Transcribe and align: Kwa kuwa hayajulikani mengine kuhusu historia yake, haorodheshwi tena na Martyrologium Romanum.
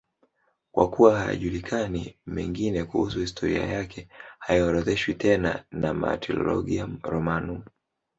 Kwa 0.71 0.89
kuwa 0.89 1.19
hayajulikani 1.19 2.17
mengine 2.25 2.83
kuhusu 2.83 3.19
historia 3.19 3.65
yake, 3.67 4.07
haorodheshwi 4.39 5.13
tena 5.13 5.63
na 5.71 5.93
Martyrologium 5.93 6.99
Romanum. 7.03 7.63